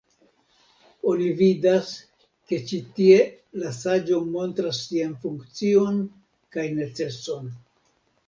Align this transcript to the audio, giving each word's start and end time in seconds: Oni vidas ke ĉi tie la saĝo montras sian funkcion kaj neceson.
Oni 1.09 1.25
vidas 1.41 1.89
ke 2.53 2.59
ĉi 2.71 2.79
tie 2.99 3.19
la 3.63 3.73
saĝo 3.81 4.17
montras 4.37 4.79
sian 4.87 5.13
funkcion 5.27 6.01
kaj 6.57 6.67
neceson. 6.79 7.55